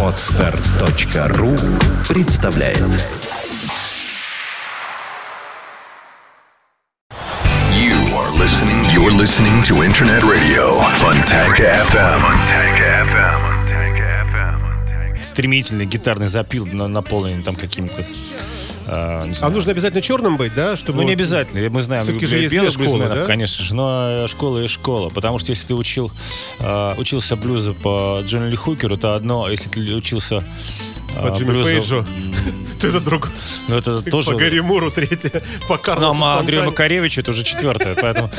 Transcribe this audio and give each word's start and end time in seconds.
Отстар.ру 0.00 1.56
представляет 2.08 2.78
You 7.72 7.96
are 8.14 8.30
listening. 8.38 8.84
You're 8.92 9.10
listening 9.10 9.60
to 9.64 9.82
Internet 9.82 10.22
Radio 10.22 10.78
Fontanka 11.00 11.64
FM. 11.90 12.20
Fontanka 12.20 13.02
FM. 13.10 13.34
стремительный 15.20 15.86
гитарный 15.86 16.28
запил 16.28 16.66
на, 16.66 16.86
наполненный 16.86 17.42
там 17.42 17.56
каким-то... 17.56 18.04
а, 18.86 19.26
А 19.40 19.50
нужно 19.50 19.72
обязательно 19.72 20.02
черным 20.02 20.36
быть, 20.36 20.54
да? 20.54 20.76
Чтобы 20.76 21.02
Ну, 21.02 21.08
не 21.08 21.12
обязательно. 21.12 21.68
Мы 21.70 21.82
знаем 21.82 22.04
Всё-таки 22.04 22.26
же 22.26 22.38
есть 22.38 22.52
белых 22.52 22.72
школы, 22.72 22.88
блюзменов, 22.88 23.18
да? 23.18 23.26
конечно 23.26 23.64
же, 23.64 23.74
но 23.74 24.26
школа 24.28 24.58
и 24.62 24.68
школа. 24.68 25.10
Потому 25.10 25.38
что 25.38 25.50
если 25.50 25.68
ты 25.68 25.74
учил, 25.74 26.10
а, 26.60 26.94
учился 26.96 27.36
блюзу 27.36 27.74
по 27.74 28.20
Джонни 28.24 28.50
Ли 28.50 28.56
Хукеру, 28.56 28.96
то 28.96 29.14
одно, 29.14 29.44
а 29.44 29.50
если 29.50 29.68
ты 29.68 29.80
учился 29.94 30.44
а, 31.16 31.28
По 31.30 31.36
Джимми 31.36 31.50
блюзу, 31.50 31.70
Пейджу. 31.70 32.06
Ты 32.80 32.88
это 32.88 33.00
друг. 33.00 33.30
Ну, 33.68 33.76
это 33.76 34.02
тоже... 34.02 34.32
По 34.32 34.36
Гарри 34.36 34.60
Муру 34.60 34.90
третье. 34.90 35.30
По 35.68 35.76
Ну, 35.76 35.82
Карлосу 35.82 36.22
а 36.22 36.38
Андрею. 36.40 36.64
Макаревичу 36.64 37.20
это 37.20 37.30
уже 37.30 37.44
четвертое, 37.44 37.94
поэтому 37.94 38.30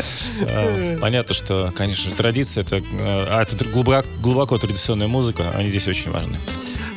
э, 0.41 0.97
понятно, 1.01 1.33
что, 1.33 1.71
конечно 1.75 2.09
же, 2.09 2.15
традиция, 2.15 2.63
это, 2.63 2.77
э, 2.77 2.81
а 2.91 3.41
это 3.41 3.63
глубоко, 3.65 4.07
глубоко 4.21 4.57
традиционная 4.57 5.07
музыка, 5.07 5.51
они 5.55 5.69
здесь 5.69 5.87
очень 5.87 6.11
важны. 6.11 6.37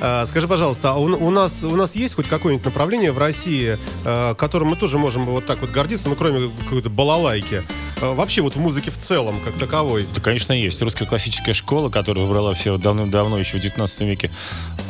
А, 0.01 0.27
Скажи, 0.27 0.47
пожалуйста, 0.47 0.91
а 0.91 0.95
у, 0.95 1.05
у 1.05 1.30
нас, 1.30 1.65
у 1.65 1.75
нас 1.75 1.97
есть 1.97 2.15
хоть 2.15 2.29
какое-нибудь 2.29 2.65
направление 2.65 3.12
в 3.12 3.19
России, 3.19 3.79
э, 4.05 4.34
которым 4.37 4.69
мы 4.69 4.77
тоже 4.77 4.98
можем 4.98 5.24
вот 5.24 5.47
так 5.47 5.61
вот 5.61 5.71
гордиться, 5.71 6.09
ну, 6.09 6.15
кроме 6.15 6.51
какой-то 6.65 6.88
балалайки? 6.91 7.65
Э, 8.01 8.15
Вообще 8.15 8.43
вот 8.43 8.55
в 8.55 8.61
музыке 8.61 8.91
в 8.91 8.98
целом, 8.98 9.41
как 9.41 9.55
таковой. 9.55 10.07
Да, 10.15 10.21
конечно, 10.21 10.52
есть. 10.52 10.80
Русская 10.83 11.07
классическая 11.07 11.52
школа, 11.55 11.91
которая 11.91 12.24
выбрала 12.24 12.55
все 12.55 12.79
давным-давно, 12.79 13.38
еще 13.38 13.59
в 13.59 13.61
19 13.61 14.01
веке. 14.02 14.30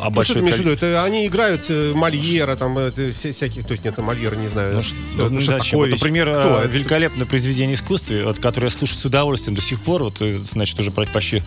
А 0.01 0.11
Ну, 0.11 0.23
что 0.23 0.35
количество- 0.35 0.69
Это 0.71 1.05
они 1.05 1.27
играют 1.27 1.63
э, 1.69 1.93
Мольера, 1.95 2.57
там, 2.57 2.79
это, 2.79 3.13
все, 3.13 3.33
всяких, 3.33 3.65
то 3.67 3.73
есть 3.73 3.85
нет, 3.85 3.97
Мольера, 3.99 4.35
не 4.37 4.49
знаю. 4.49 4.83
Ну, 5.17 5.27
э, 5.27 5.29
ну? 5.29 5.41
Вот, 5.73 5.91
например, 5.91 6.31
Кто 6.33 6.61
э, 6.61 6.65
это? 6.65 6.69
великолепное 6.69 7.27
произведение 7.27 7.75
искусства, 7.75 8.15
вот, 8.25 8.39
которое 8.39 8.67
я 8.67 8.71
слушаю 8.71 8.99
с 8.99 9.05
удовольствием 9.05 9.55
до 9.55 9.63
сих 9.63 9.81
пор, 9.81 10.05
вот, 10.05 10.21
э, 10.21 10.41
значит, 10.43 10.79
уже 10.81 10.91
почти 10.91 11.43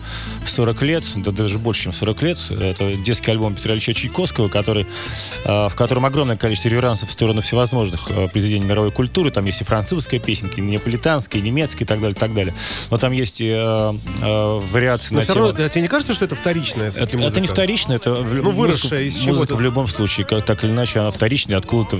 40 0.46 0.82
лет, 0.82 1.04
да 1.16 1.30
даже 1.30 1.58
больше, 1.58 1.84
чем 1.84 1.92
40 1.92 2.22
лет. 2.22 2.38
Это 2.50 2.94
детский 2.96 3.30
альбом 3.30 3.54
Петра 3.54 3.72
Ильича 3.72 3.94
Чайковского, 3.94 4.48
который, 4.48 4.86
э, 5.44 5.68
в 5.68 5.74
котором 5.74 6.04
огромное 6.06 6.36
количество 6.36 6.68
реверансов 6.68 7.08
в 7.08 7.12
сторону 7.12 7.40
всевозможных 7.40 8.10
э, 8.10 8.28
произведений 8.28 8.66
мировой 8.66 8.90
культуры. 8.92 9.30
Там 9.30 9.44
есть 9.46 9.60
и 9.60 9.64
французская 9.64 10.18
песенка, 10.18 10.60
и 10.60 10.60
неаполитанская, 10.60 11.40
и 11.40 11.44
немецкая, 11.44 11.84
и 11.84 11.86
так 11.86 12.00
далее, 12.00 12.14
и 12.16 12.18
так 12.18 12.34
далее. 12.34 12.54
Но 12.90 12.98
там 12.98 13.12
есть 13.12 13.40
и 13.40 13.48
э, 13.48 13.54
э, 14.22 14.60
вариации 14.70 15.14
Но 15.14 15.20
на 15.20 15.24
все 15.24 15.32
тему... 15.34 15.46
равно, 15.48 15.68
тебе 15.68 15.82
не 15.82 15.88
кажется, 15.88 16.14
что 16.14 16.24
это 16.24 16.34
вторичная 16.34 16.88
Это, 16.90 17.00
это 17.02 17.16
не 17.18 17.26
музыка? 17.26 17.52
вторично, 17.54 17.92
это 17.94 18.14
Ну, 18.42 18.50
выросшая 18.50 19.02
из 19.04 19.14
чего-то. 19.14 19.32
музыка 19.34 19.56
в 19.56 19.60
любом 19.60 19.88
случае, 19.88 20.26
как, 20.26 20.44
так 20.44 20.64
или 20.64 20.70
иначе, 20.72 21.00
она 21.00 21.10
вторичная, 21.10 21.58
откуда-то 21.58 21.96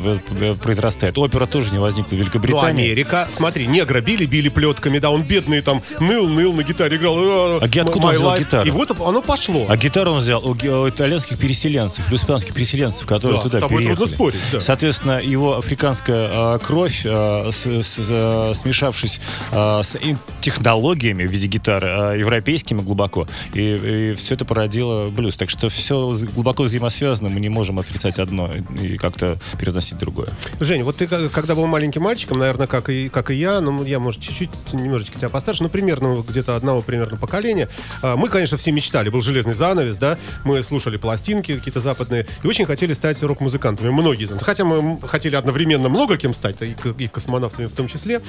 произрастает. 0.61 1.17
Опера 1.19 1.47
тоже 1.47 1.73
не 1.73 1.79
возникла 1.79 2.11
в 2.11 2.13
Ну, 2.13 2.19
Великобритании. 2.19 2.87
Америка, 2.87 3.29
смотри, 3.31 3.67
негра 3.67 4.01
били, 4.01 4.25
били 4.27 4.49
плетками, 4.49 4.99
да, 4.99 5.11
он 5.11 5.23
бедный 5.23 5.61
там 5.63 5.83
ныл, 6.01 6.29
ныл 6.29 6.53
на 6.53 6.63
гитаре 6.63 6.97
играл. 6.97 7.17
э, 7.19 7.59
А 7.63 7.69
где- 7.69 7.83
откуда 7.83 8.09
он 8.09 8.15
взял 8.15 8.39
гитару? 8.39 8.67
И 8.69 8.71
вот 8.71 8.91
оно 9.01 9.23
пошло. 9.23 9.67
А 9.69 9.77
гитару 9.77 10.13
он 10.13 10.19
взял 10.19 10.45
у, 10.47 10.55
итальянских 10.55 11.39
переселенцев, 11.39 12.11
у 12.11 12.15
испанских 12.15 12.55
переселенцев, 12.55 13.07
которые 13.07 13.39
Да, 13.39 13.43
туда 13.43 13.59
с 13.59 13.61
тобой 13.63 13.79
переехали. 13.83 13.97
трудно 13.97 14.15
спорить, 14.15 14.41
да. 14.53 14.61
Соответственно, 14.61 15.21
его 15.23 15.59
африканская 15.59 16.29
а, 16.31 16.59
кровь, 16.59 17.03
а, 17.07 17.51
с- 17.51 17.67
с- 17.67 17.99
с- 18.03 18.59
смешавшись 18.59 19.21
а, 19.53 19.83
с 19.83 19.97
технологиями 20.41 21.25
в 21.27 21.31
виде 21.31 21.47
гитары, 21.47 21.89
а, 21.91 22.13
европейскими 22.15 22.81
глубоко, 22.81 23.27
и, 23.55 24.15
все 24.19 24.35
это 24.35 24.45
породило 24.45 25.09
блюз. 25.11 25.37
Так 25.37 25.51
что 25.51 25.69
все 25.69 26.15
глубоко 26.35 26.65
взаимосвязано, 26.65 27.29
мы 27.29 27.41
не 27.41 27.49
можем 27.49 27.79
отрицать 27.79 28.19
одно 28.19 28.51
и 28.81 28.97
как-то 28.97 29.39
переносить 29.59 29.99
другое. 29.99 30.29
Жень, 30.61 30.83
вот 30.83 30.97
ты 30.97 31.07
когда 31.07 31.55
был 31.55 31.67
маленьким 31.67 32.03
мальчиком, 32.03 32.39
наверное, 32.39 32.67
как 32.67 32.89
и, 32.89 33.09
как 33.09 33.31
и 33.31 33.35
я, 33.35 33.61
ну, 33.61 33.85
я, 33.85 33.99
может, 33.99 34.21
чуть-чуть, 34.21 34.51
немножечко 34.73 35.19
тебя 35.19 35.29
постарше, 35.29 35.63
ну, 35.63 35.69
примерно 35.69 36.23
где-то 36.27 36.57
одного 36.57 36.83
примерно 36.83 37.17
поколения. 37.17 37.69
А, 38.03 38.17
Мы, 38.17 38.29
конечно, 38.29 38.57
все 38.57 38.73
мечтали. 38.73 39.09
Был 39.09 39.23
железный 39.23 39.55
занавес, 39.55 39.99
да, 39.99 40.19
мы 40.45 40.63
слушали 40.63 40.97
пластинки 40.97 41.57
какие-то 41.57 41.81
западные 41.81 42.27
и 42.43 42.47
очень 42.47 42.67
хотели 42.67 42.93
стать 42.93 43.23
рок-музыкантами. 43.23 43.91
Многие 43.91 44.25
из 44.25 44.31
нас. 44.31 44.43
Хотя 44.43 44.65
мы 44.65 44.99
хотели 45.07 45.37
одновременно 45.37 45.89
много 45.89 46.17
кем 46.17 46.35
стать, 46.35 46.57
и 46.61 47.09
космонавтами 47.09 47.67
в 47.67 47.73
том 47.73 47.89
числе. 47.89 48.21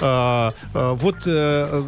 А, 0.00 0.52
а, 0.72 0.94
вот 0.94 1.16
э, 1.26 1.84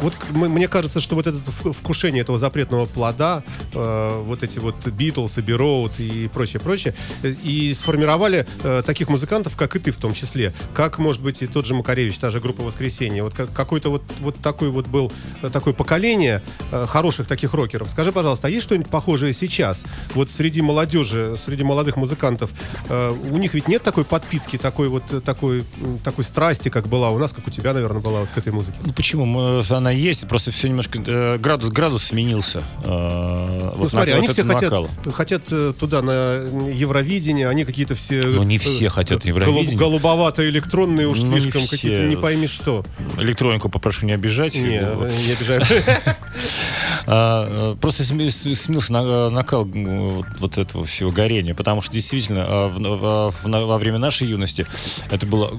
вот 0.00 0.14
мне 0.32 0.68
кажется, 0.68 1.00
что 1.00 1.14
вот 1.14 1.26
это 1.26 1.38
вкушение 1.72 2.22
этого 2.22 2.38
запретного 2.38 2.86
плода, 2.86 3.42
э, 3.72 4.22
вот 4.24 4.42
эти 4.42 4.58
вот 4.58 4.86
Битлз, 4.86 5.38
Эбби 5.38 5.52
Роуд 5.52 5.98
и 6.00 6.28
прочее, 6.28 6.60
прочее, 6.60 6.94
э, 7.22 7.34
и 7.42 7.72
сформировали 7.74 8.46
э, 8.62 8.82
таких 8.84 9.08
музыкантов, 9.08 9.56
как 9.56 9.76
и 9.76 9.78
ты 9.78 9.90
в 9.92 9.96
том 9.96 10.14
числе. 10.14 10.52
Как, 10.74 10.98
может 10.98 11.22
быть, 11.22 11.42
и 11.42 11.46
тот 11.46 11.66
же 11.66 11.74
Макаревич, 11.74 12.18
та 12.18 12.30
же 12.30 12.40
группа 12.40 12.62
«Воскресенье». 12.62 13.22
Вот 13.22 13.34
как- 13.34 13.52
какой-то 13.52 13.90
вот, 13.90 14.02
вот 14.20 14.36
такой 14.36 14.70
вот 14.70 14.86
был, 14.88 15.12
э, 15.42 15.50
такое 15.50 15.74
поколение 15.74 16.42
э, 16.72 16.86
хороших 16.86 17.26
таких 17.26 17.54
рокеров. 17.54 17.90
Скажи, 17.90 18.12
пожалуйста, 18.12 18.48
а 18.48 18.50
есть 18.50 18.62
что-нибудь 18.64 18.88
похожее 18.90 19.32
сейчас? 19.32 19.84
Вот 20.14 20.30
среди 20.30 20.62
молодежи, 20.62 21.36
среди 21.38 21.62
молодых 21.64 21.96
музыкантов, 21.96 22.50
э, 22.88 23.10
у 23.30 23.36
них 23.38 23.54
ведь 23.54 23.68
нет 23.68 23.82
такой 23.82 24.04
подпитки, 24.04 24.56
такой 24.58 24.88
вот, 24.88 25.04
э, 25.12 25.20
такой, 25.20 25.64
такой 26.02 26.24
страсти, 26.24 26.68
как 26.68 26.88
была 26.88 27.10
у 27.10 27.18
нас, 27.18 27.32
как 27.32 27.46
у 27.46 27.50
тебя, 27.50 27.72
наверное, 27.72 28.00
была 28.00 28.20
вот 28.20 28.28
к 28.34 28.38
этой 28.38 28.52
музыке? 28.52 28.78
Ну 28.84 28.92
почему? 28.92 29.24
Мы- 29.24 29.62
Она 29.84 29.90
есть, 29.90 30.26
просто 30.26 30.50
все 30.50 30.68
немножко 30.70 30.98
э, 31.06 31.36
градус 31.36 31.68
градус 31.68 32.04
сменился. 32.04 32.62
э, 32.84 32.86
Ну 32.86 33.72
вот 33.76 33.90
смотри, 33.90 34.12
на- 34.12 34.16
они 34.18 34.28
вот 34.28 34.32
все 34.32 34.44
хотят, 34.44 34.72
хотят 35.12 35.42
э, 35.50 35.74
туда 35.78 36.00
на 36.00 36.36
Евровидение, 36.70 37.50
они 37.50 37.66
какие-то 37.66 37.94
все... 37.94 38.22
Ну, 38.22 38.44
не 38.44 38.56
э, 38.56 38.60
все 38.60 38.88
хотят 38.88 39.18
голуб- 39.18 39.26
Евровидение. 39.26 39.76
Голубовато-электронные 39.76 41.06
уж 41.06 41.18
Ну, 41.20 41.34
не 41.34 41.40
слишком, 41.40 41.60
все. 41.60 41.70
какие-то 41.76 42.04
не 42.04 42.16
пойми 42.16 42.46
что. 42.46 42.82
Электронику 43.18 43.68
попрошу 43.68 44.06
не 44.06 44.12
обижать. 44.12 44.54
Не, 44.54 44.82
Вот. 44.94 45.10
не 45.26 45.32
обижаем. 45.32 45.62
А, 47.06 47.72
э, 47.72 47.76
Просто 47.80 48.04
сменился 48.04 48.92
на- 48.92 49.30
накал 49.30 49.64
вот- 49.66 50.58
этого 50.58 50.84
всего 50.84 51.10
горения, 51.10 51.54
потому 51.54 51.82
что 51.82 51.92
действительно 51.92 52.44
а, 52.46 53.30
на- 53.46 53.66
во 53.66 53.78
время 53.78 53.98
нашей 53.98 54.28
юности 54.28 54.64
это 55.10 55.26
было 55.26 55.52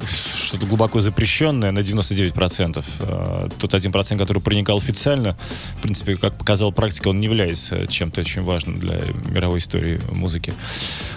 что-то 0.43 0.65
глубоко 0.65 0.99
запрещенное 0.99 1.71
на 1.71 1.79
99%. 1.79 2.83
А, 3.01 3.49
Тот 3.59 3.73
один 3.73 3.91
процент, 3.91 4.19
который 4.21 4.41
проникал 4.41 4.77
официально, 4.77 5.37
в 5.77 5.81
принципе, 5.81 6.15
как 6.17 6.37
показала 6.37 6.71
практика, 6.71 7.09
он 7.09 7.19
не 7.19 7.25
является 7.25 7.87
чем-то 7.87 8.21
очень 8.21 8.41
важным 8.41 8.75
для 8.75 8.95
мировой 9.29 9.59
истории 9.59 10.01
музыки. 10.11 10.53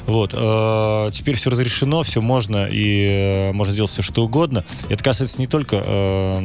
Вот. 0.07 0.33
а, 0.35 1.11
Теперь 1.11 1.37
все 1.37 1.51
разрешено, 1.51 2.03
все 2.03 2.21
можно, 2.21 2.67
и 2.71 3.49
э, 3.51 3.53
можно 3.53 3.73
сделать 3.73 3.91
все, 3.91 4.03
что 4.03 4.25
угодно. 4.25 4.65
Это 4.89 5.03
касается 5.03 5.41
не 5.41 5.47
только 5.47 5.77
э, 5.85 6.41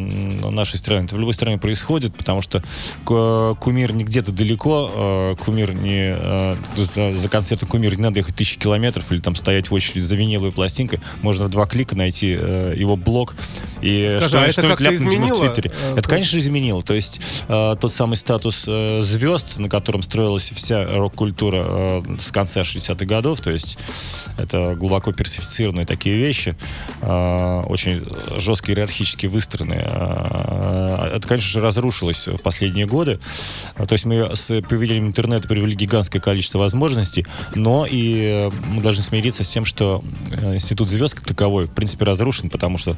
нашей 0.50 0.78
страны, 0.78 1.06
это 1.06 1.16
в 1.16 1.20
любой 1.20 1.34
стране 1.34 1.58
происходит, 1.58 2.16
потому 2.16 2.42
что 2.42 2.62
ку- 3.04 3.56
кумир 3.74 3.92
не 3.96 4.04
где-то 4.04 4.32
далеко, 4.32 4.92
э, 4.94 5.36
кумир 5.44 5.74
не 5.74 6.14
э, 6.16 6.56
за, 6.76 7.18
за 7.18 7.28
концертом 7.28 7.68
кумир 7.68 7.96
не 7.96 8.04
надо 8.04 8.20
ехать 8.20 8.36
тысячи 8.36 8.60
километров 8.60 9.12
или 9.12 9.20
там 9.20 9.34
стоять 9.36 9.72
в 9.72 9.74
очередь 9.74 10.04
за 10.04 10.16
виниловой 10.16 10.52
пластинкой. 10.52 11.00
Можно 11.24 11.46
в 11.46 11.50
два 11.50 11.66
клика 11.66 11.96
найти 11.96 12.38
э, 12.40 12.76
его 12.78 12.96
блог 12.96 13.34
и 13.82 14.10
Скажи, 14.12 14.28
что- 14.30 14.38
а 14.38 14.44
это 14.44 14.52
что-нибудь 14.52 14.78
как-то 14.78 14.94
ему 14.94 15.10
в 15.10 15.14
изменило, 15.16 15.50
Твиттере. 15.50 15.72
э, 15.90 15.96
Это, 15.98 16.08
конечно, 16.08 16.38
изменило. 16.38 16.84
То 16.84 16.94
есть 16.94 17.20
тот 17.48 17.92
самый 17.92 18.16
статус 18.16 18.66
звезд, 18.66 19.58
на 19.58 19.70
котором 19.70 20.04
строилась 20.04 20.52
вся 20.52 20.86
рок-культура 20.96 22.04
с 22.20 22.32
конца 22.32 22.62
60-х 22.62 23.06
годов, 23.06 23.42
то 23.42 23.50
есть 23.50 23.80
это 24.38 24.76
глубоко 24.76 25.12
персифицированные 25.14 25.86
такие 25.88 26.16
вещи, 26.16 26.56
очень 27.02 28.06
жестко 28.38 28.72
иерархически 28.72 29.26
выстроенные. 29.26 29.80
Это, 31.16 31.28
конечно 31.28 31.50
же, 31.50 31.62
разрушилось 31.62 32.28
в 32.28 32.38
последние 32.38 32.86
годы. 32.86 33.20
То 33.76 33.94
есть 33.94 34.06
мы 34.06 34.36
с 34.36 34.48
появлением 34.62 35.08
интернета 35.08 35.48
привели 35.48 35.76
гигантское 35.76 36.22
количество 36.22 36.60
возможностей, 36.60 37.26
но 37.56 37.86
и 37.90 38.50
э, 38.50 38.52
мы 38.70 38.82
должны 38.82 39.04
смириться 39.04 39.44
с 39.44 39.50
тем, 39.50 39.66
что 39.66 40.04
э, 40.32 40.56
институт 40.56 40.90
звезд 40.90 41.16
как 41.16 41.26
таковой, 41.26 41.66
в 41.66 41.72
принципе, 41.72 42.06
разрушен, 42.06 42.50
потому 42.50 42.78
что 42.78 42.96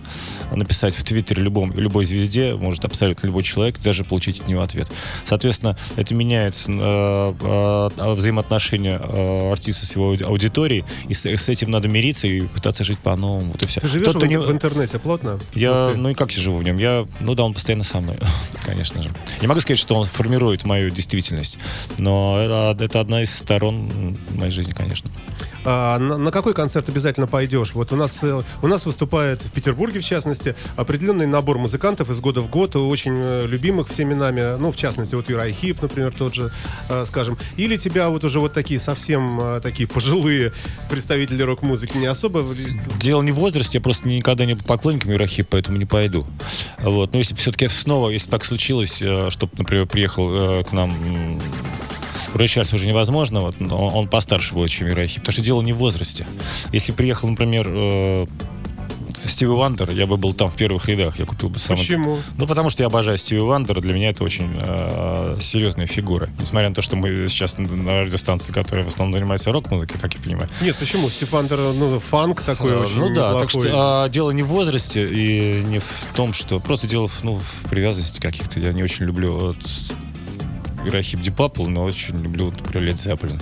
написать 0.51 0.95
в 0.95 1.03
Твиттере 1.03 1.43
любом, 1.43 1.71
любой 1.73 2.05
звезде 2.05 2.55
может 2.55 2.85
абсолютно 2.85 3.27
любой 3.27 3.43
человек, 3.43 3.79
даже 3.81 4.03
получить 4.03 4.41
от 4.41 4.47
него 4.47 4.61
ответ. 4.61 4.91
Соответственно, 5.25 5.77
это 5.95 6.13
меняет 6.15 6.55
э, 6.67 7.33
э, 7.41 8.13
взаимоотношения 8.13 8.99
э, 9.01 9.51
артиста 9.51 9.85
с 9.85 9.95
его 9.95 10.13
ауди- 10.13 10.23
аудиторией, 10.23 10.85
и 11.07 11.13
с, 11.13 11.25
с 11.25 11.49
этим 11.49 11.71
надо 11.71 11.87
мириться 11.87 12.27
и 12.27 12.41
пытаться 12.41 12.83
жить 12.83 12.99
по-новому. 12.99 13.51
Вот 13.51 13.63
и 13.63 13.67
все. 13.67 13.81
Ты 13.81 13.87
живешь 13.87 14.07
Тот, 14.07 14.21
в, 14.23 14.25
не- 14.25 14.39
в 14.39 14.51
интернете 14.51 14.99
плотно? 14.99 15.39
я, 15.53 15.71
Вот 15.87 15.93
ты. 15.93 15.97
ну 15.99 16.09
и 16.09 16.13
как 16.13 16.31
я 16.31 16.41
живу 16.41 16.57
в 16.57 16.63
нем? 16.63 16.77
Я, 16.77 17.05
ну 17.19 17.35
да, 17.35 17.43
он 17.43 17.53
постоянно 17.53 17.83
со 17.83 17.99
мной, 17.99 18.17
конечно 18.65 19.01
же. 19.01 19.11
Не 19.41 19.47
могу 19.47 19.61
сказать, 19.61 19.79
что 19.79 19.95
он 19.95 20.05
формирует 20.05 20.54
в 20.63 20.65
мою 20.65 20.89
действительность. 20.89 21.57
Но 21.97 22.39
это, 22.39 22.83
это 22.83 22.99
одна 22.99 23.23
из 23.23 23.33
сторон 23.33 24.15
моей 24.35 24.51
жизни, 24.51 24.71
конечно. 24.71 25.09
А, 25.65 25.97
на, 25.97 26.17
на 26.17 26.31
какой 26.31 26.53
концерт 26.53 26.87
обязательно 26.89 27.25
пойдешь? 27.25 27.73
Вот 27.73 27.91
у 27.91 27.95
нас, 27.95 28.19
э, 28.21 28.43
у 28.61 28.67
нас 28.67 28.85
выступает 28.85 29.41
в 29.41 29.51
Петербурге, 29.51 29.99
в 29.99 30.05
частности, 30.05 30.55
определенный 30.75 31.25
набор 31.25 31.57
музыкантов 31.57 32.09
из 32.09 32.19
года 32.19 32.41
в 32.41 32.49
год, 32.49 32.75
очень 32.75 33.15
э, 33.15 33.47
любимых 33.47 33.89
всеми 33.89 34.13
нами, 34.13 34.57
ну, 34.57 34.71
в 34.71 34.75
частности, 34.75 35.15
вот 35.15 35.27
Юрай 35.27 35.51
Хип, 35.51 35.81
например, 35.81 36.13
тот 36.15 36.35
же, 36.35 36.51
э, 36.89 37.03
скажем. 37.07 37.37
Или 37.57 37.77
тебя 37.77 38.09
вот 38.09 38.23
уже 38.23 38.39
вот 38.39 38.53
такие 38.53 38.79
совсем 38.79 39.59
такие 39.63 39.87
пожилые 39.87 40.53
представители 40.89 41.41
рок-музыки 41.41 41.97
не 41.97 42.05
особо... 42.05 42.45
Дело 42.99 43.23
не 43.23 43.31
в 43.31 43.35
возрасте, 43.35 43.79
я 43.79 43.81
просто 43.81 44.07
никогда 44.07 44.45
не 44.45 44.53
был 44.53 44.63
поклонником 44.63 45.11
Юрахип, 45.11 45.47
поэтому 45.49 45.77
не 45.77 45.85
пойду. 45.85 46.27
Вот. 46.79 47.13
Но 47.13 47.17
если 47.17 47.33
все-таки 47.35 47.67
снова, 47.67 48.09
если 48.09 48.29
так 48.29 48.45
случилось, 48.45 48.95
чтобы, 49.29 49.51
например, 49.57 49.87
приехал 49.87 50.29
к 50.67 50.71
нам 50.71 51.39
Чарльз 52.47 52.73
уже 52.73 52.87
невозможно, 52.87 53.41
вот, 53.41 53.59
но 53.59 53.87
он 53.89 54.07
постарше 54.07 54.53
будет, 54.53 54.69
чем 54.69 54.87
Uriah 54.87 55.04
Heep. 55.04 55.21
Потому 55.21 55.33
что 55.33 55.41
дело 55.41 55.61
не 55.61 55.73
в 55.73 55.77
возрасте. 55.77 56.25
Если 56.71 56.91
приехал, 56.91 57.29
например, 57.29 57.67
э, 57.69 58.25
Stevie 59.25 59.51
Wonder, 59.51 59.89
я 59.91 60.05
бы 60.05 60.17
был 60.17 60.33
там 60.33 60.49
в 60.49 60.55
первых 60.55 60.87
рядах. 60.87 61.17
Я 61.19 61.25
купил 61.25 61.49
бы 61.49 61.57
самый... 61.59 61.79
Почему? 61.79 62.19
Ну, 62.37 62.47
потому 62.47 62.69
что 62.69 62.83
я 62.83 62.87
обожаю 62.87 63.17
Стиви 63.17 63.41
Вандера. 63.41 63.81
Для 63.81 63.93
меня 63.93 64.09
это 64.09 64.23
очень 64.23 64.51
э, 64.55 65.37
серьезная 65.39 65.87
фигура. 65.87 66.29
Несмотря 66.39 66.69
на 66.69 66.75
то, 66.75 66.81
что 66.81 66.95
мы 66.95 67.27
сейчас 67.27 67.57
на- 67.57 68.01
радиостанции, 68.01 68.53
которая 68.53 68.85
в 68.85 68.89
основном 68.89 69.13
занимается 69.13 69.51
рок-музыкой, 69.51 69.99
как 69.99 70.13
я 70.13 70.21
понимаю. 70.21 70.49
Нет, 70.61 70.75
почему? 70.77 71.09
Stevie 71.09 71.31
Wonder, 71.31 71.57
ну, 71.57 71.99
фанк 71.99 72.41
такой 72.43 72.73
Э, 72.73 72.77
очень 72.83 72.99
ну 72.99 73.13
да, 73.13 73.33
так 73.33 73.49
неплохой. 73.49 73.69
что 73.69 74.03
а, 74.03 74.09
дело 74.09 74.31
не 74.31 74.43
в 74.43 74.47
возрасте 74.47 75.07
и 75.09 75.63
не 75.63 75.79
в 75.79 76.07
том, 76.15 76.33
что... 76.33 76.59
Просто 76.59 76.87
дело 76.87 77.07
в, 77.07 77.23
ну, 77.23 77.35
в 77.35 77.69
привязанности 77.69 78.19
каких-то. 78.19 78.59
Я 78.59 78.73
не 78.73 78.83
очень 78.83 79.05
люблю 79.05 79.37
вот, 79.37 79.57
Ирахип 80.87 81.21
Дипапл, 81.21 81.67
но 81.67 81.83
очень 81.83 82.15
люблю, 82.21 82.51
например, 82.51 82.87
Лед 82.89 82.99
Зеппелин. 82.99 83.39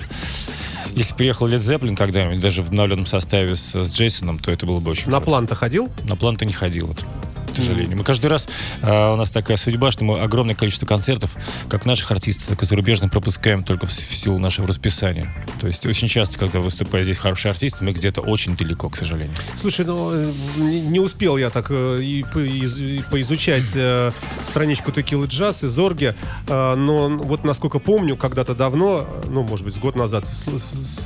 Если 0.96 1.14
приехал 1.16 1.48
Лед 1.48 1.62
Зеппелин 1.62 1.96
когда-нибудь, 1.96 2.40
даже 2.40 2.62
в 2.62 2.68
обновленном 2.68 3.06
составе 3.06 3.56
с, 3.56 3.74
с 3.76 3.94
Джейсоном, 3.96 4.38
то 4.40 4.52
это 4.52 4.66
было 4.66 4.80
бы 4.80 4.92
очень 4.92 5.06
На 5.08 5.18
круто. 5.18 5.26
план-то 5.26 5.56
ходил? 5.56 5.90
На 6.08 6.16
план-то 6.16 6.46
не 6.46 6.54
ходил. 6.54 6.88
Вот, 6.88 7.06
к 7.54 7.58
сожалению. 7.58 7.98
Мы 7.98 8.04
каждый 8.04 8.28
раз, 8.28 8.48
а, 8.82 9.14
у 9.14 9.16
нас 9.16 9.32
такая 9.32 9.58
судьба, 9.58 9.92
что 9.92 10.04
мы 10.04 10.20
огромное 10.20 10.56
количество 10.56 10.86
концертов, 10.86 11.36
как 11.70 11.86
наших 11.86 12.12
артистов, 12.12 12.48
так 12.48 12.62
и 12.64 12.66
зарубежных, 12.66 13.12
пропускаем 13.12 13.64
только 13.64 13.86
в, 13.86 13.90
в 13.92 14.16
силу 14.16 14.40
нашего 14.40 14.68
расписания. 14.68 15.34
То 15.60 15.68
есть 15.68 15.86
очень 15.86 16.08
часто, 16.08 16.38
когда 16.40 16.60
выступает 16.60 17.06
здесь 17.06 17.18
хороший 17.18 17.52
артист, 17.52 17.82
мы 17.82 17.92
где-то 17.94 18.22
очень 18.22 18.58
далеко, 18.58 18.90
к 18.90 18.98
сожалению. 18.98 19.36
Слушай, 19.60 19.86
ну 19.86 20.12
э, 20.14 20.32
не, 20.58 21.00
успел 21.00 21.38
я 21.38 21.50
так 21.50 21.68
э, 21.70 22.00
и, 22.02 22.22
из- 22.22 22.80
и 22.80 23.04
поизучать 23.10 23.64
э, 23.76 24.12
страничку 24.46 24.92
Текилы 24.92 25.28
Джаз 25.28 25.64
и 25.64 25.68
Зорги, 25.68 26.16
э, 26.48 26.76
но 26.76 27.10
вот 27.10 27.44
насколько 27.44 27.80
помню, 27.80 28.18
когда-то 28.18 28.56
давно, 28.56 29.08
ну, 29.28 29.44
может 29.44 29.66
быть, 29.66 29.78
год 29.80 29.96
назад, 29.96 30.26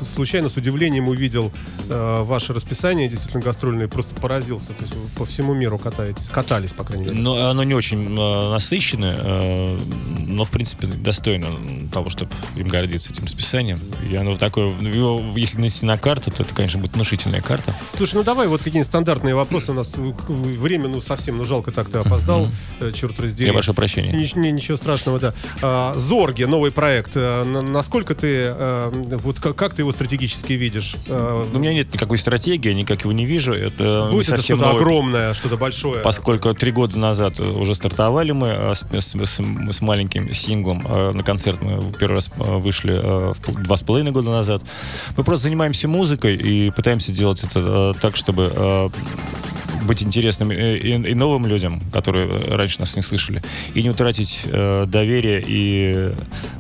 случайно, 0.06 0.50
с 0.50 0.58
удивлением 0.58 1.08
увидел 1.10 1.52
э, 1.90 2.22
ваше 2.24 2.54
расписание, 2.54 3.08
действительно 3.10 3.44
гастрольное, 3.44 3.86
и 3.86 3.90
просто 3.90 4.16
поразился. 4.16 4.70
То 4.74 4.84
есть 4.84 4.94
по 5.18 5.26
всему 5.26 5.54
миру 5.54 5.78
катаетесь, 5.78 6.30
катались, 6.38 6.72
по 6.72 6.84
крайней 6.84 7.06
мере. 7.08 7.18
Но 7.18 7.50
оно 7.50 7.64
не 7.64 7.74
очень 7.74 8.16
э, 8.16 8.50
насыщенное, 8.52 9.18
э, 9.20 9.78
но, 10.28 10.46
в 10.46 10.52
принципе, 10.52 10.86
достойно 10.86 11.48
того, 11.92 12.12
чтобы 12.12 12.30
им 12.56 12.68
гордиться 12.68 13.10
этим 13.10 13.24
расписанием. 13.24 13.80
И 14.08 14.16
оно 14.16 14.38
такое, 14.38 14.72
ну, 14.80 14.88
его, 14.88 15.24
если 15.36 15.58
нанести 15.58 15.84
на 15.84 15.98
карту, 15.98 16.30
то 16.30 16.44
это, 16.44 16.54
конечно, 16.54 16.80
будет 16.80 16.94
внушительная 16.94 17.42
карта. 17.42 17.74
Слушай, 17.96 18.16
ну 18.16 18.24
давай 18.24 18.48
вот 18.48 18.60
какие-нибудь 18.60 18.86
стандартные 18.86 19.34
вопросы. 19.34 19.72
У 19.72 19.74
нас 19.74 19.96
э, 19.98 20.14
время, 20.28 20.90
ну, 20.90 21.02
совсем, 21.02 21.40
ну, 21.40 21.46
жалко 21.46 21.72
так 21.72 21.90
ты 21.90 21.98
опоздал, 21.98 22.48
черт 22.94 23.20
раздери. 23.20 23.48
Я 23.48 23.54
прошу 23.54 23.74
прощения. 23.74 24.12
Не- 24.14 24.52
ничего 24.52 24.78
страшного, 24.78 25.20
да. 25.20 25.34
А, 25.64 25.96
Зорги, 25.98 26.44
новый 26.44 26.72
проект. 26.72 27.16
На- 27.16 27.64
Насколько 27.64 28.14
ты, 28.14 28.54
вот 29.18 29.40
как, 29.40 29.74
ты 29.74 29.82
его 29.82 29.92
стратегически 29.92 30.54
видишь? 30.54 30.98
У 31.08 31.58
меня 31.58 31.74
нет 31.74 31.92
никакой 31.92 32.20
стратегии, 32.20 32.68
я 32.70 32.76
никак 32.76 33.02
его 33.02 33.12
не 33.12 33.26
вижу. 33.26 33.54
Это 33.54 34.10
Будет 34.12 34.30
это 34.30 34.42
что-то 34.44 34.70
огромное, 34.70 35.34
что-то 35.34 35.58
большое? 35.58 36.02
Поскольку 36.02 36.27
три 36.38 36.72
года 36.72 36.98
назад 37.00 37.40
уже 37.40 37.74
стартовали 37.76 38.32
мы 38.32 38.48
э, 38.48 38.76
с, 38.76 38.86
с- 38.92 39.16
с- 39.72 39.82
маленьким 39.82 40.34
синглом 40.34 40.86
э, 40.88 41.12
на 41.14 41.24
концерт 41.24 41.62
мы 41.62 41.78
в 41.80 41.98
первый 41.98 42.16
раз 42.16 42.30
э, 42.38 42.58
вышли 42.58 42.94
два 43.64 43.78
с 43.78 43.82
половиной 43.82 44.12
года 44.12 44.30
назад. 44.30 44.62
Мы 45.16 45.24
просто 45.24 45.44
занимаемся 45.44 45.88
музыкой 45.88 46.36
и 46.36 46.72
пытаемся 46.72 47.12
делать 47.12 47.44
это 47.44 47.96
так, 48.02 48.16
чтобы 48.16 48.92
быть 49.88 50.04
интересным 50.04 50.52
и, 50.52 50.56
и- 50.78 51.14
новым 51.16 51.46
людям, 51.48 51.82
которые 51.92 52.28
раньше 52.28 52.80
нас 52.80 52.96
не 52.96 53.02
слышали, 53.02 53.42
и 53.74 53.82
не 53.82 53.90
утратить 53.90 54.42
э, 54.46 54.86
доверие 54.88 55.44
и 55.46 56.12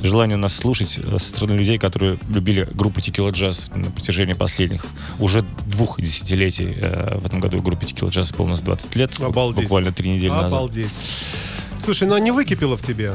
желание 0.01 0.37
нас 0.37 0.55
слушать 0.55 0.97
э, 0.97 1.19
со 1.19 1.19
стороны 1.19 1.57
людей, 1.59 1.77
которые 1.77 2.17
любили 2.29 2.67
группу 2.73 2.99
Tequila 2.99 3.31
Jazz 3.31 3.77
на 3.77 3.91
протяжении 3.91 4.33
последних 4.33 4.85
уже 5.19 5.45
двух 5.67 6.01
десятилетий. 6.01 6.73
Э, 6.79 7.17
в 7.19 7.25
этом 7.25 7.39
году 7.39 7.61
группе 7.61 7.85
Tequila 7.85 8.09
Jazz 8.09 8.23
исполнилось 8.23 8.61
20 8.61 8.95
лет, 8.95 9.19
Обалдеть. 9.19 9.63
буквально 9.63 9.91
три 9.91 10.09
недели 10.09 10.29
назад. 10.29 10.47
Обалдеть. 10.53 10.91
Слушай, 11.83 12.07
ну 12.07 12.15
а 12.15 12.19
не 12.19 12.31
выкипело 12.31 12.75
в 12.75 12.81
тебе? 12.81 13.13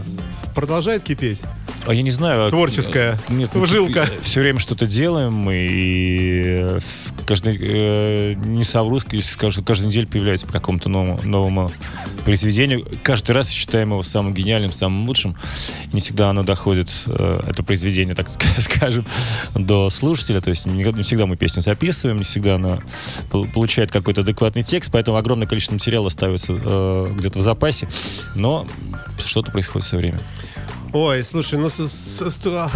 Продолжает 0.54 1.02
кипеть? 1.02 1.40
А 1.86 1.94
я 1.94 2.02
не 2.02 2.10
знаю. 2.12 2.48
Творческая 2.50 3.18
Нет, 3.28 3.50
жилка. 3.64 4.06
Все 4.22 4.40
время 4.40 4.60
что-то 4.60 4.86
делаем, 4.86 5.50
и 5.50 6.54
э, 6.54 6.78
каждый, 7.26 7.58
э, 7.60 8.34
не 8.34 8.64
совру, 8.64 9.00
если 9.10 9.30
скажу, 9.32 9.52
что 9.52 9.62
каждую 9.62 9.88
неделю 9.88 10.06
появляется 10.08 10.46
по 10.46 10.52
какому-то 10.52 10.88
новому, 10.88 11.20
новому 11.22 11.72
произведению. 12.24 12.86
Каждый 13.02 13.32
раз 13.32 13.48
считаем 13.48 13.90
его 13.90 14.02
самым 14.02 14.34
гениальным, 14.34 14.72
самым 14.72 15.06
лучшим. 15.06 15.36
Не 15.92 16.00
всегда 16.00 16.30
оно 16.30 16.42
доходит, 16.42 16.90
э, 17.06 17.40
это 17.46 17.62
произведение, 17.62 18.14
так 18.14 18.26
ска- 18.28 18.60
скажем, 18.60 19.06
до 19.54 19.90
слушателя. 19.90 20.40
То 20.40 20.50
есть 20.50 20.66
не, 20.66 20.82
не 20.82 21.02
всегда 21.02 21.26
мы 21.26 21.36
песню 21.36 21.62
записываем, 21.62 22.18
не 22.18 22.24
всегда 22.24 22.56
она 22.56 22.78
пол- 23.30 23.46
получает 23.46 23.90
какой-то 23.90 24.22
адекватный 24.22 24.62
текст, 24.62 24.90
поэтому 24.92 25.16
огромное 25.16 25.46
количество 25.46 25.74
материала 25.74 26.08
ставится 26.08 26.52
э, 26.52 27.12
где-то 27.14 27.38
в 27.38 27.42
запасе. 27.42 27.88
Но 28.34 28.66
что-то 29.18 29.50
происходит 29.52 29.86
все 29.86 29.96
время. 29.96 30.18
Ой, 30.92 31.24
слушай, 31.24 31.58
ну 31.58 31.70
сто- 31.70 32.68